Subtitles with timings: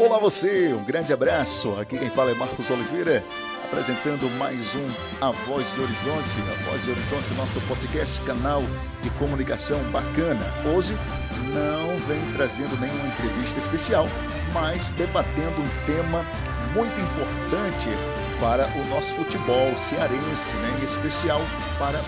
[0.00, 1.74] Olá você, um grande abraço.
[1.74, 3.24] Aqui quem fala é Marcos Oliveira,
[3.64, 4.88] apresentando mais um
[5.20, 6.38] A Voz de Horizonte.
[6.40, 8.62] A Voz de Horizonte, nosso podcast, canal
[9.02, 10.44] de comunicação bacana.
[10.72, 10.96] Hoje
[11.52, 14.06] não vem trazendo nenhuma entrevista especial,
[14.54, 16.24] mas debatendo um tema
[16.72, 17.88] muito importante
[18.40, 20.78] para o nosso futebol cearense, né?
[20.80, 21.40] em especial
[21.76, 21.98] para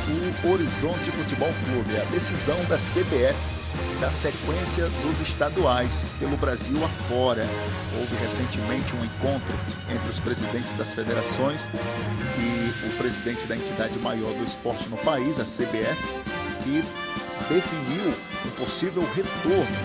[0.44, 3.59] o Horizonte Futebol Clube, a decisão da CBF
[4.00, 7.46] da sequência dos estaduais pelo Brasil afora.
[7.98, 9.54] Houve recentemente um encontro
[9.94, 11.68] entre os presidentes das federações
[12.38, 16.02] e o presidente da entidade maior do esporte no país, a CBF,
[16.64, 16.82] que
[17.52, 18.14] definiu
[18.46, 19.76] um possível retorno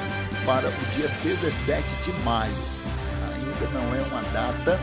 [0.45, 2.53] para o dia 17 de maio.
[3.33, 4.79] Ainda não é uma data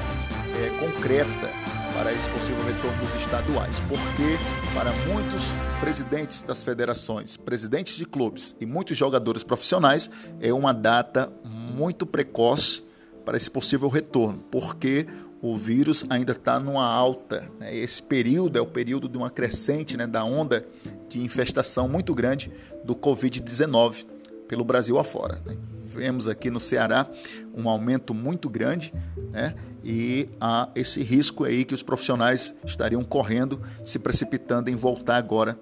[0.61, 1.51] é, concreta
[1.95, 4.39] para esse possível retorno dos estaduais, porque
[4.75, 11.33] para muitos presidentes das federações, presidentes de clubes e muitos jogadores profissionais é uma data
[11.45, 12.83] muito precoce
[13.25, 15.07] para esse possível retorno, porque
[15.41, 17.49] o vírus ainda está numa alta.
[17.59, 17.77] Né?
[17.77, 20.65] Esse período é o período de uma crescente né, da onda
[21.09, 22.51] de infestação muito grande
[22.85, 24.07] do Covid-19
[24.49, 25.43] pelo Brasil afora.
[25.45, 25.57] Né?
[25.93, 27.07] Vemos aqui no Ceará
[27.55, 28.93] um aumento muito grande
[29.31, 29.55] né?
[29.85, 35.59] e há esse risco aí que os profissionais estariam correndo, se precipitando em voltar agora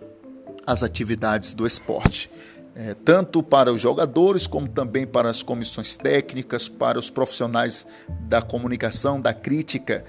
[0.67, 2.31] às atividades do esporte.
[2.75, 7.87] É, tanto para os jogadores, como também para as comissões técnicas, para os profissionais
[8.21, 10.05] da comunicação, da crítica,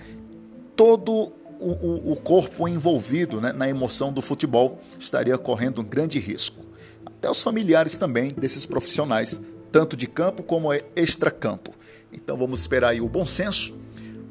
[0.76, 6.66] todo o, o, corpo envolvido né, na emoção do futebol estaria correndo um grande risco.
[7.06, 9.40] Até os familiares também desses profissionais,
[9.72, 11.72] tanto de campo como extracampo.
[12.12, 13.76] Então vamos esperar aí o bom senso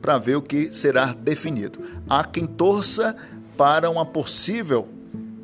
[0.00, 1.80] para ver o que será definido.
[2.08, 3.14] Há quem torça
[3.56, 4.88] para uma possível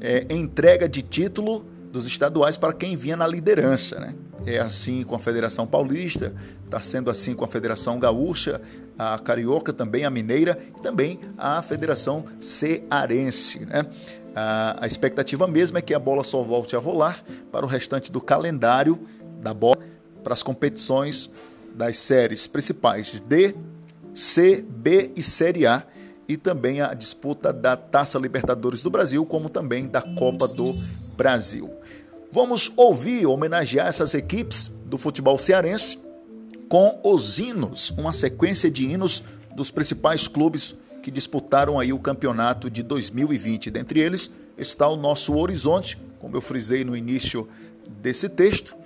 [0.00, 3.98] é, entrega de título dos estaduais para quem vinha na liderança.
[3.98, 4.14] Né?
[4.47, 8.61] É assim com a Federação Paulista, está sendo assim com a Federação Gaúcha,
[8.98, 13.67] a Carioca também, a Mineira e também a Federação Cearense.
[13.67, 13.86] Né?
[14.35, 18.12] A, a expectativa mesmo é que a bola só volte a rolar para o restante
[18.12, 19.01] do calendário
[19.46, 19.79] da bola,
[20.24, 21.30] para as competições
[21.73, 23.55] das séries principais D,
[24.12, 25.86] C, B e Série A
[26.29, 30.64] e também a disputa da Taça Libertadores do Brasil, como também da Copa do
[31.17, 31.70] Brasil.
[32.33, 35.98] Vamos ouvir, homenagear essas equipes do futebol cearense
[36.68, 39.23] com os hinos, uma sequência de hinos
[39.55, 40.74] dos principais clubes
[41.05, 43.70] que disputaram aí o campeonato de 2020.
[43.70, 47.48] Dentre eles está o nosso Horizonte, como eu frisei no início
[48.02, 48.77] desse texto.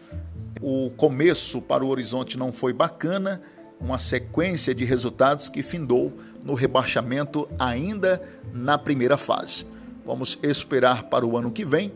[0.62, 3.40] O começo para o Horizonte não foi bacana,
[3.80, 6.12] uma sequência de resultados que findou
[6.44, 8.22] no rebaixamento ainda
[8.52, 9.66] na primeira fase.
[10.04, 11.92] Vamos esperar para o ano que vem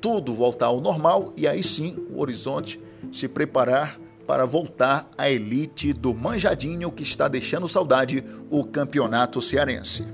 [0.00, 2.80] tudo voltar ao normal e aí sim o Horizonte
[3.10, 10.04] se preparar para voltar à elite do Manjadinho que está deixando saudade o campeonato cearense.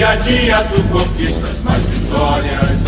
[0.00, 2.78] Dia a dia tu conquistas mais vitórias.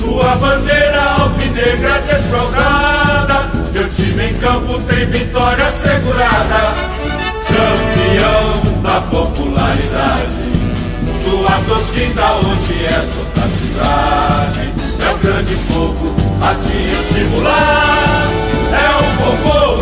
[0.00, 3.48] Tua bandeira alvinegra desfraldada.
[3.72, 6.74] Teu time em campo tem vitória assegurada.
[7.46, 10.26] Campeão da popularidade.
[11.22, 14.72] Tua torcida hoje é toda cidade.
[15.06, 18.26] É o grande povo a te estimular.
[18.72, 19.75] É o povo,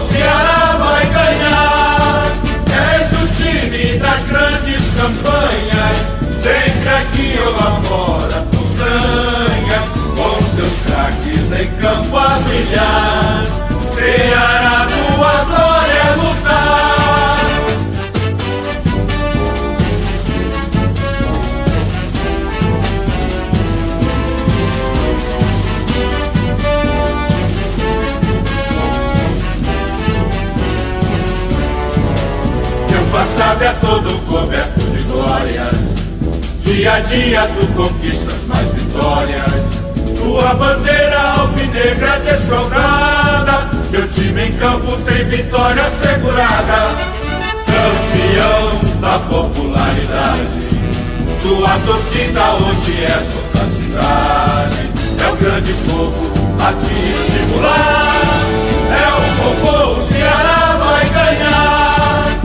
[55.65, 56.31] grande povo
[56.61, 58.45] a te estimular.
[58.91, 62.39] É o popô, o Ceará vai ganhar.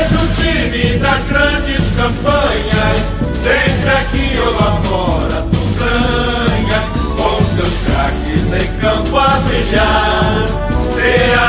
[0.00, 2.98] És o time das grandes campanhas,
[3.42, 6.84] sempre aqui ou lá fora tu ganhas.
[7.16, 10.46] Com os teus craques em campo a brilhar.
[10.94, 11.43] Ceará,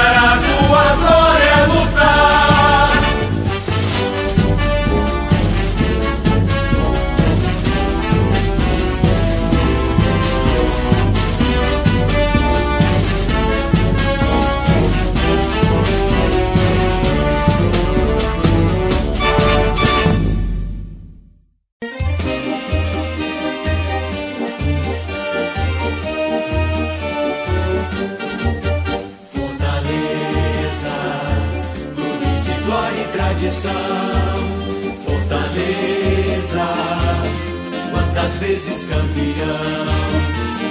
[38.46, 39.86] vezes campeão.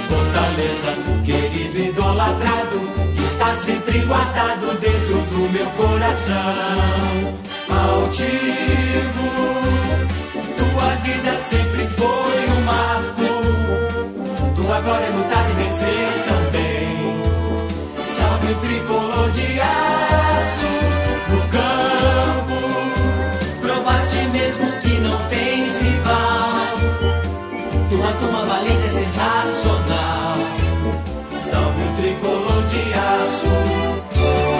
[0.07, 0.91] Fortaleza,
[1.25, 2.81] querido idolatrado,
[3.23, 6.35] está sempre guardado dentro do meu coração.
[7.69, 9.27] Altivo,
[10.57, 13.29] tua vida sempre foi um marco.
[14.55, 17.21] Tua glória é lutar e vencer também.
[18.07, 20.65] Salve o tricolor de aço
[21.29, 21.64] no campo.
[24.57, 26.77] Mesmo que não tens rival.
[27.89, 30.37] Tua turma valente é sensacional.
[31.43, 33.51] Salve o tricolor de aço,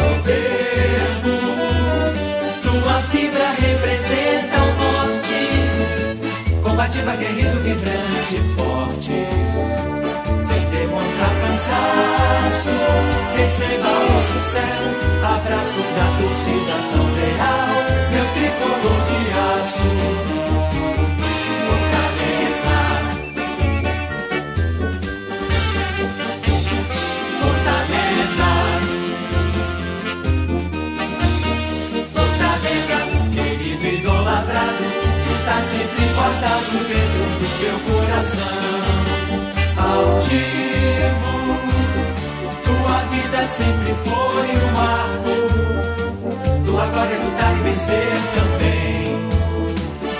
[0.03, 1.35] soberbo.
[2.61, 5.41] Tua fibra representa o norte.
[6.61, 9.15] Combativa, guerreiro, vibrante, forte.
[10.45, 12.75] Sem demonstrar cansaço,
[13.37, 17.75] receba o sincero abraço da torcida tão leal.
[18.11, 19.04] Meu tricolor
[35.65, 38.75] sempre guardado dentro do teu coração.
[39.77, 41.33] Altivo,
[42.63, 45.33] tua vida sempre foi um marco.
[46.65, 48.74] Tua glória é lutar e vencer também.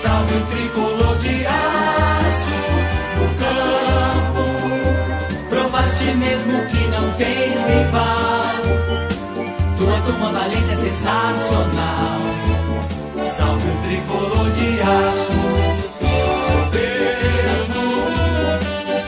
[0.06, 2.56] Salve o tricolor de aço
[3.18, 4.46] no campo.
[5.50, 8.62] Provaste mesmo que não tens rival.
[9.80, 12.20] Tua turma valente é sensacional.
[13.36, 15.34] Salve o tricolor de aço,
[16.52, 17.86] soberano.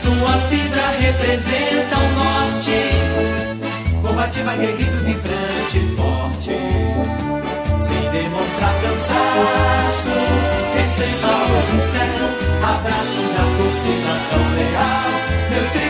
[0.02, 2.78] Tua fibra representa o norte,
[4.02, 6.58] combativa, guerreiro, vibrante, forte.
[8.12, 10.10] Demonstrar cansaço,
[10.74, 12.26] receba o sincero
[12.62, 15.08] abraço da torcida tão leal.
[15.50, 15.87] Meu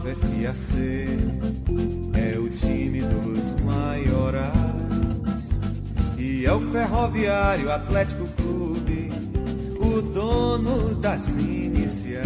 [0.00, 1.06] Salve FAC,
[2.14, 4.50] é o time dos maiorais.
[6.16, 9.12] E é o Ferroviário Atlético Clube,
[9.78, 12.24] o dono das iniciais.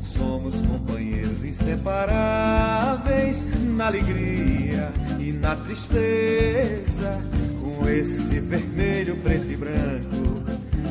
[0.00, 7.24] Somos companheiros inseparáveis na alegria e na tristeza,
[7.60, 10.42] com esse vermelho, preto e branco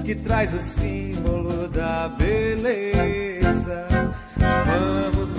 [0.05, 2.90] que traz o símbolo da beleza.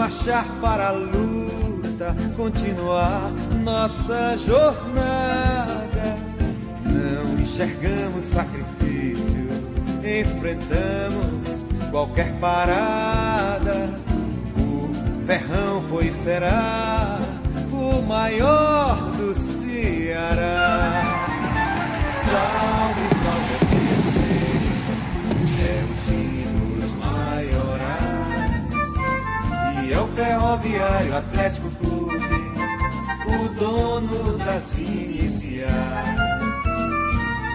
[0.02, 3.30] Marchar para a luta, continuar
[3.62, 6.16] nossa jornada.
[6.84, 9.48] Não enxergamos sacrifício,
[9.98, 11.60] enfrentamos
[11.92, 13.96] qualquer parada.
[14.58, 17.20] O ferrão foi e será
[17.70, 20.61] o maior do Ceará.
[30.52, 32.14] Ferroviário Atlético Clube,
[33.26, 35.70] o dono das iniciais.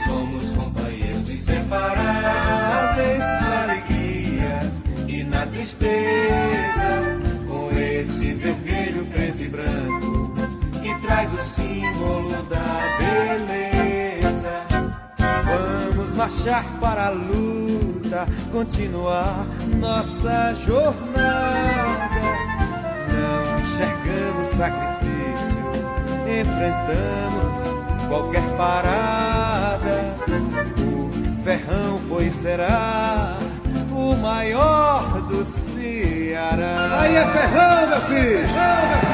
[0.03, 4.73] Somos companheiros inseparáveis na alegria
[5.07, 10.33] e na tristeza, com esse vermelho, preto e branco
[10.81, 14.65] que traz o símbolo da beleza.
[15.45, 19.45] Vamos marchar para a luta, continuar
[19.79, 22.36] nossa jornada.
[23.77, 25.59] Enxergamos sacrifício,
[26.25, 30.15] enfrentamos qualquer parada.
[31.43, 33.37] ferrão foi será
[33.91, 37.01] o maior do Ceará.
[37.01, 38.47] Aí é ferrão, meu filho!
[38.47, 39.06] Ferrão, meu filho!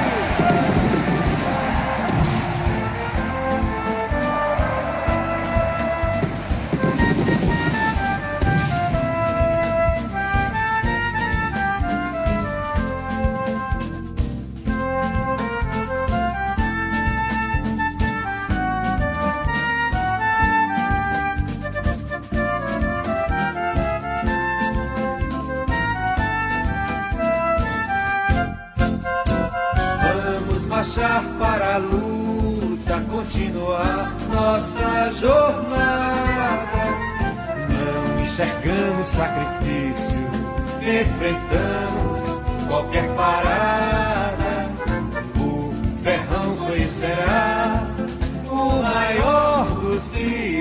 [49.93, 50.52] Maior do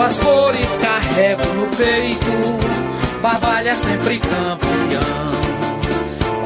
[0.00, 5.30] Suas cores carrego no peito, Barbalha sempre campeão.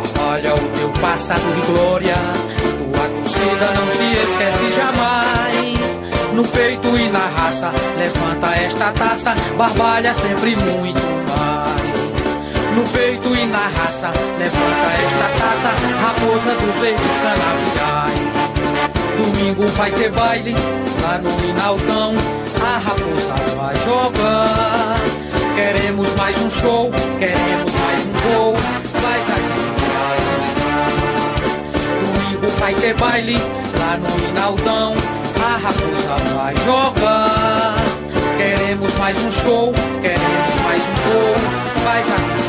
[0.02, 5.78] Barbalha o teu passado de glória, tua torcida não se esquece jamais.
[6.32, 12.74] No peito e na raça, levanta esta taça, Barbalha sempre muito mais.
[12.74, 15.68] No peito e na raça, levanta esta taça,
[16.02, 18.03] raposa dos verdes canaviais.
[19.16, 20.54] Domingo vai ter baile
[21.02, 22.14] lá no Minaldão.
[22.62, 24.96] A raposa vai jogar.
[25.54, 28.56] Queremos mais um show, queremos mais um gol.
[29.00, 29.74] Faz aqui
[32.00, 33.38] Domingo vai ter baile
[33.78, 34.96] lá no Minaldão.
[35.44, 37.76] A raposa vai jogar.
[38.36, 41.34] Queremos mais um show, queremos mais um gol.
[41.84, 42.44] Faz aqui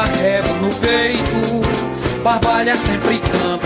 [0.00, 3.60] carrego no peito, Barbalha sempre campeão.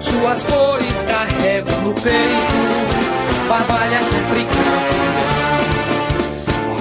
[0.00, 5.66] Suas cores carrego no peito, Barbalha sempre campeão.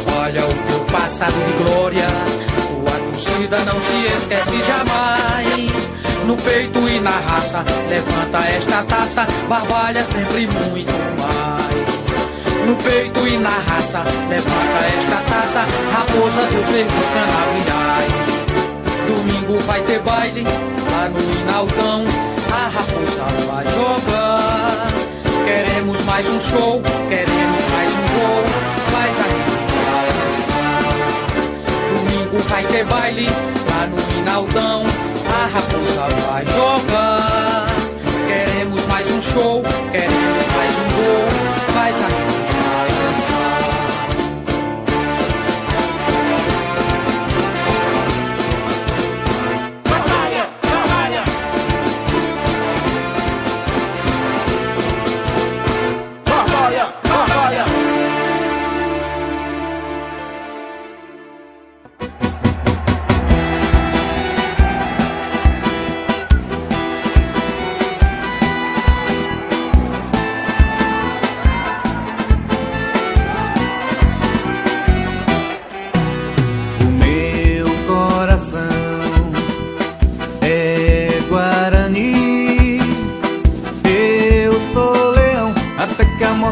[0.05, 2.07] Barbalha o teu passado de glória,
[2.67, 5.95] tua torcida não se esquece jamais.
[6.25, 11.85] No peito e na raça, levanta esta taça, Barbalha sempre muito mais
[12.65, 14.03] no peito e na raça.
[14.27, 17.54] Levanta esta taça, raposa dos meus canabais
[19.95, 20.43] ter baile
[20.91, 22.03] lá no Minaldão.
[22.51, 24.87] A raposa vai jogar.
[25.45, 28.43] Queremos mais um show, queremos mais um gol.
[28.91, 29.23] Faz a
[31.89, 33.29] Domingo vai ter baile
[33.69, 34.85] lá no Minaldão.
[35.29, 37.67] A raposa vai jogar.
[38.27, 41.54] Queremos mais um show, queremos mais um gol.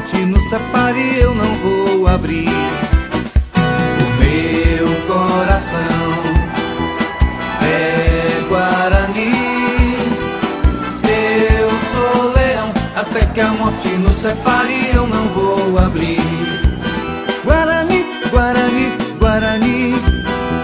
[0.03, 2.49] Morte nos separe, eu não vou abrir
[3.55, 5.79] o meu coração.
[7.61, 9.31] É Guarani,
[11.03, 16.19] eu sou leão, até que a morte nos separe, eu não vou abrir.
[17.45, 19.93] Guarani, Guarani, Guarani,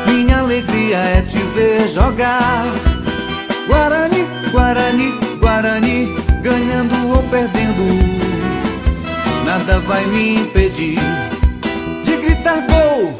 [0.05, 2.65] minha alegria é te ver jogar.
[3.67, 8.38] Guarani, Guarani, Guarani, ganhando ou perdendo,
[9.49, 10.99] nada vai me impedir
[12.03, 13.19] de gritar gol,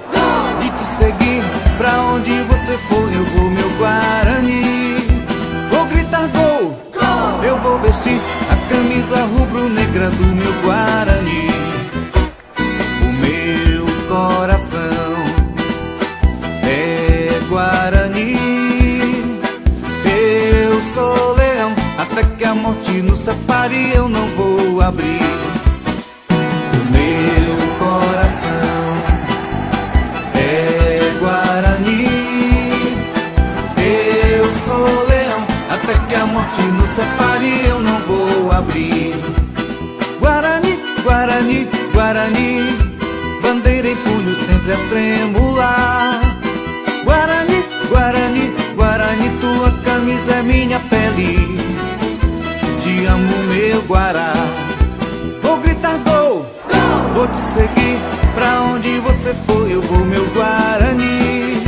[0.59, 1.41] de te seguir
[1.75, 3.11] pra onde você for.
[3.11, 4.95] Eu vou, meu Guarani,
[5.71, 6.77] vou gritar gol,
[7.43, 11.47] eu vou vestir a camisa rubro-negra do meu Guarani,
[13.01, 15.15] o meu coração
[16.63, 18.37] é Guarani.
[20.05, 25.38] Eu sou leão, até que a morte nos separe, eu não vou abrir
[36.39, 39.13] morte nos separe, eu não vou abrir.
[40.19, 42.77] Guarani, Guarani, Guarani,
[43.41, 46.21] bandeira em punho sempre a tremular.
[47.03, 51.59] Guarani, Guarani, Guarani, tua camisa é minha pele.
[52.81, 54.33] Te amo, meu Guará.
[55.43, 56.45] Vou gritar gol,
[57.15, 57.99] vou te seguir
[58.33, 59.69] pra onde você for.
[59.69, 61.63] Eu vou, meu Guarani.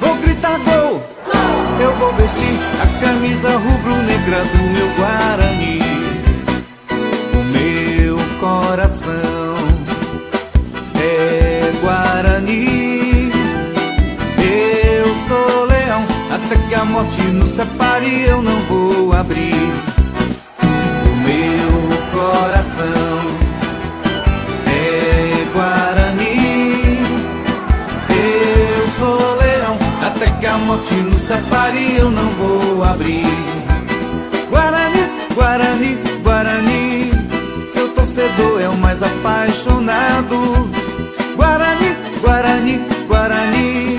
[0.00, 1.02] Vou gritar gol,
[1.80, 2.83] eu vou vestir
[3.24, 5.80] camisa rubro-negra do meu Guarani.
[7.32, 9.56] O meu coração
[10.94, 13.32] é Guarani.
[14.36, 19.72] Eu sou leão, até que a morte nos separe, eu não vou abrir
[21.06, 23.43] o meu coração.
[30.64, 33.26] Morte nos separe, eu não vou abrir.
[34.50, 35.02] Guarani,
[35.34, 37.10] Guarani, Guarani.
[37.68, 40.68] Seu torcedor é o mais apaixonado.
[41.36, 43.98] Guarani, Guarani, Guarani.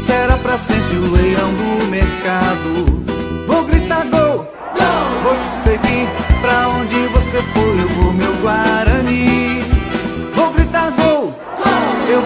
[0.00, 3.46] Será pra sempre o leão do mercado.
[3.46, 4.48] Vou gritar gol,
[5.22, 6.08] vou te seguir
[6.40, 7.80] pra onde você for.
[7.80, 8.79] Eu vou, meu Guarani.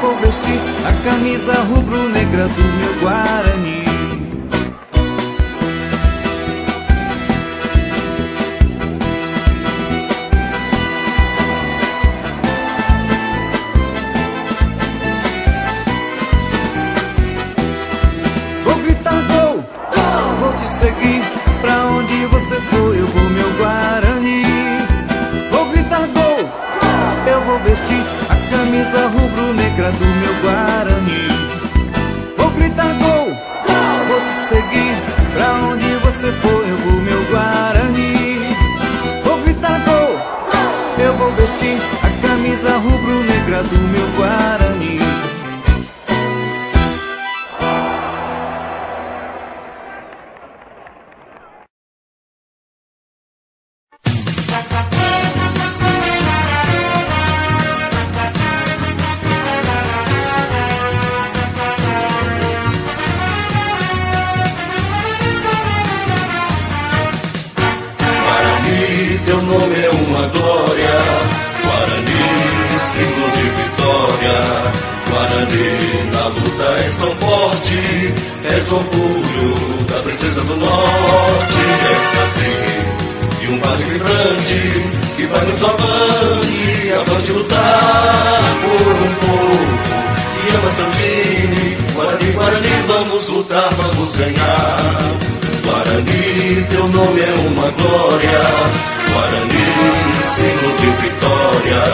[0.04, 3.84] Vou vestir a camisa rubro-negra do meu Guarani.
[18.62, 19.64] Vou gritar gol,
[20.40, 21.22] vou te seguir
[21.62, 22.94] pra onde você for.
[22.94, 24.44] Eu vou, meu Guarani.
[25.50, 26.50] Vou gritar gol,
[27.26, 29.53] eu vou vestir a camisa rubro-negra
[83.74, 86.92] cacique de vale vibrante que vai muito avante.
[86.92, 89.78] Avante lutar por um povo
[90.40, 91.76] que ama time.
[91.94, 94.78] Guarani, Guarani, vamos lutar, vamos ganhar.
[95.64, 98.40] Guarani, teu nome é uma glória.
[99.12, 99.64] Guarani,
[100.34, 101.84] símbolo de vitória.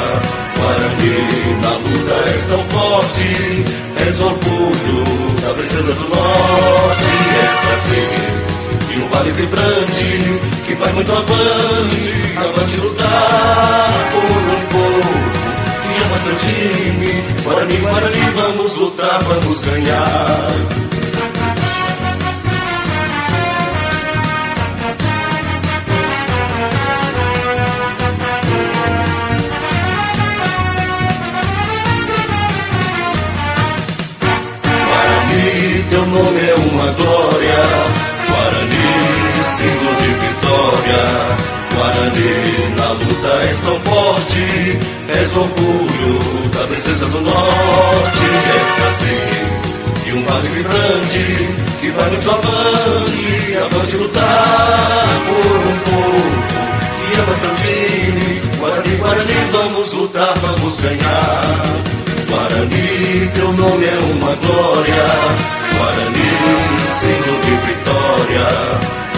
[0.57, 1.17] Guarani,
[1.63, 3.65] na luta és tão forte.
[4.09, 5.05] És orgulho
[5.43, 7.11] da princesa do norte.
[7.43, 8.50] És cacique
[8.91, 12.15] de um vale vibrante que vai muito avante.
[12.37, 15.15] Avante lutar por um povo
[15.83, 17.23] que ama seu time.
[17.45, 20.51] Guarani, Guarani, vamos lutar, vamos ganhar.
[34.89, 37.20] Guarani, teu nome é uma glória.
[41.81, 44.79] Guarani, na luta és tão forte,
[45.19, 51.49] és o orgulho da princesa do norte, és cacique de um vale vibrante
[51.81, 56.21] que vai muito avante, avante lutar por um povo
[57.01, 58.41] que ama seu time.
[58.59, 62.00] Guarani, Guarani, vamos lutar, vamos ganhar.
[62.31, 65.05] Guarani, teu nome é uma glória.
[65.77, 66.31] Guarani,
[66.87, 68.47] símbolo de vitória.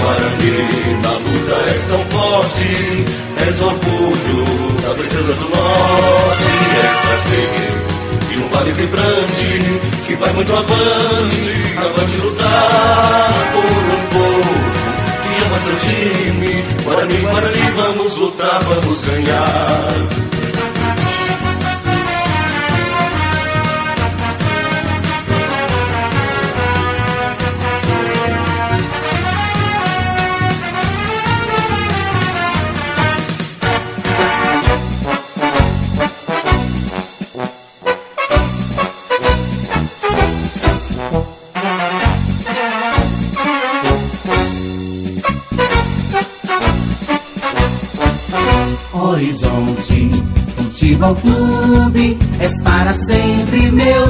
[0.01, 0.57] Guarani,
[1.03, 3.05] na luta és tão forte,
[3.46, 10.53] és orgulho da princesa do norte, és cacique de um vale vibrante que vai muito
[10.53, 14.55] avante, avante lutar por um povo
[15.22, 16.64] que ama seu time.
[16.83, 20.32] Guarani, Guarani, vamos lutar, vamos ganhar.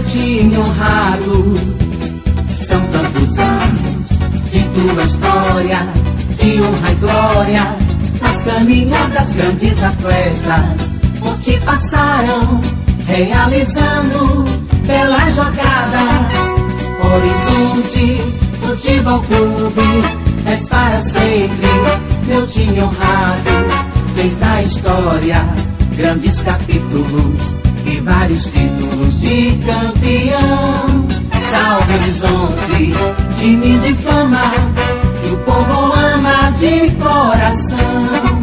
[0.02, 1.54] Meu time honrado.
[2.48, 4.08] São tantos anos
[4.50, 5.78] de tua história,
[6.38, 7.76] de honra e glória,
[8.20, 12.60] nas caminhadas grandes atletas por ti passaram,
[13.06, 14.44] realizando
[14.86, 16.52] belas jogadas.
[17.04, 18.22] Horizonte,
[18.60, 20.04] Futebol Clube,
[20.46, 21.68] és para sempre
[22.26, 25.44] meu time honrado, desde a história
[25.96, 27.61] grandes capítulos
[28.02, 31.06] vários títulos de campeão.
[31.50, 32.94] Salve Horizonte,
[33.38, 34.52] time de fama,
[35.22, 38.42] que o povo ama de coração.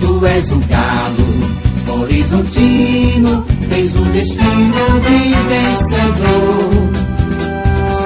[0.00, 6.90] Tu és o galo, horizontino, tens o destino de vencedor.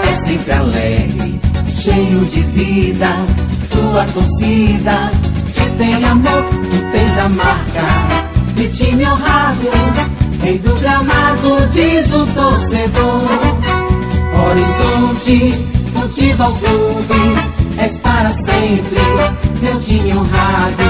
[0.09, 1.41] É sempre alegre,
[1.77, 3.09] cheio de vida,
[3.71, 5.11] tua torcida
[5.55, 7.85] te tem amor, tu tens a marca
[8.57, 9.71] de time honrado,
[10.45, 13.23] rei do gramado, diz o torcedor.
[14.47, 19.01] Horizonte, Futebol Clube, és para sempre
[19.63, 20.85] meu time honrado,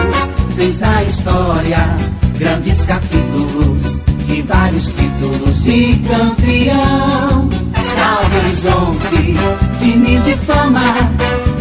[0.57, 1.97] desde a história,
[2.39, 7.49] grandes capítulos e vários títulos de campeão.
[7.95, 9.35] Salve Horizonte,
[9.79, 10.81] time de fama,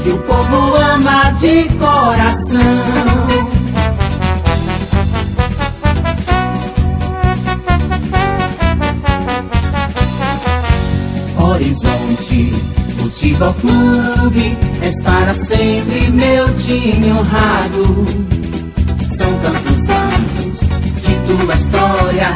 [0.04, 3.53] que o povo ama de coração.
[11.64, 12.54] Horizonte.
[12.98, 18.06] Futebol Clube, és para sempre meu time honrado.
[19.10, 20.60] São tantos anos
[21.02, 22.28] de tua história,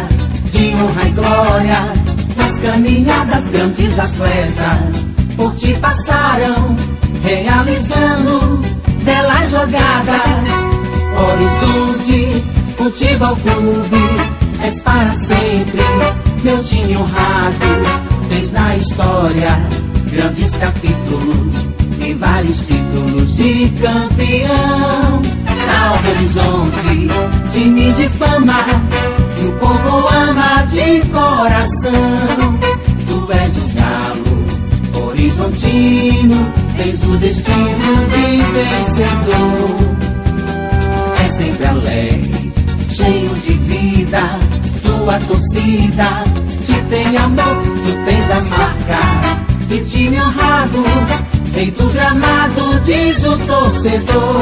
[0.52, 1.94] de honra e glória.
[2.38, 6.76] Nas caminhadas grandes atletas por ti passaram,
[7.24, 8.62] realizando
[9.04, 10.58] belas jogadas.
[11.18, 12.44] Horizonte,
[12.78, 15.82] Futebol Clube, és para sempre
[16.44, 19.60] meu time honrado fez na história
[20.12, 25.22] grandes capítulos e vários títulos de campeão.
[25.66, 27.08] Salve Horizonte,
[27.52, 28.64] time de fama,
[29.36, 32.60] que o povo ama de coração.
[33.08, 39.98] Tu és o galo horizontino, tens o destino de vencedor.
[41.24, 42.54] É sempre alegre,
[42.90, 44.22] cheio de vida,
[44.84, 46.37] tua torcida
[46.68, 49.00] te tem amor, tu tens a marca
[49.70, 50.84] de time honrado,
[51.54, 54.42] rei do gramado, diz o torcedor.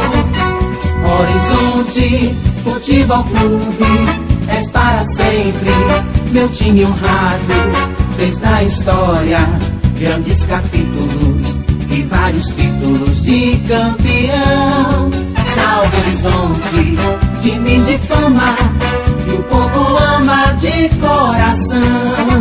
[1.06, 4.10] Horizonte, futebol clube,
[4.48, 5.70] és para sempre
[6.32, 7.54] meu time honrado,
[8.18, 9.48] fez na história
[10.00, 11.62] grandes capítulos
[11.92, 15.12] e vários títulos de campeão.
[15.54, 16.98] Salve Horizonte,
[17.42, 18.56] time de fama
[19.34, 22.35] o povo ama de coração.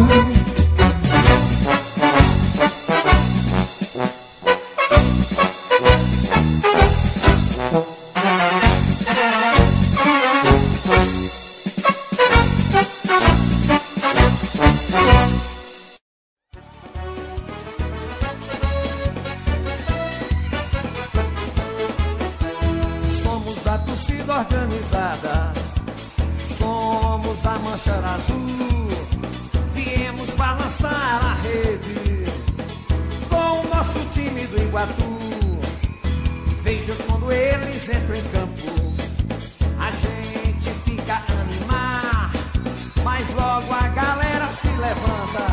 [37.75, 38.95] nem sempre em campo.
[39.81, 42.33] A gente fica animado, animar,
[43.03, 45.47] mas logo a galera se levanta.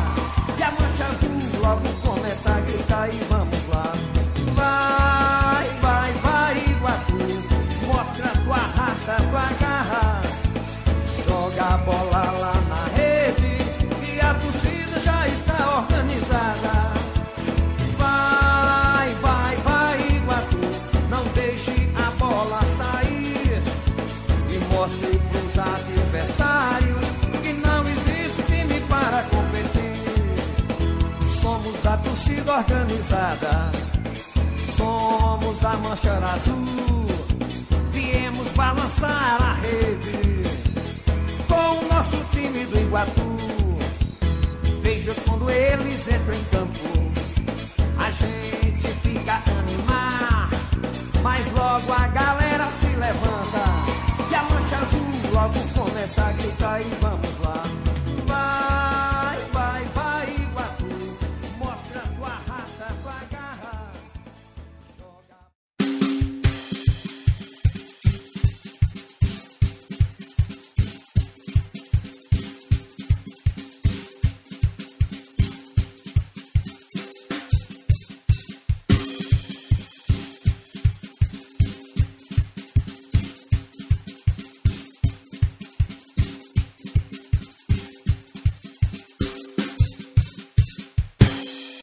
[0.60, 4.21] E a mancha azul logo começa a gritar e vamos lá.
[32.32, 33.72] Torcida organizada,
[34.66, 37.08] somos da mancha azul.
[37.92, 40.44] Viemos balançar a rede
[41.48, 43.38] com o nosso time do Iguatu.
[44.82, 46.80] Veja quando eles entram em campo,
[48.00, 50.50] a gente fica animar.
[51.22, 53.64] Mas logo a galera se levanta
[54.30, 56.86] e a mancha azul logo começa a gritar e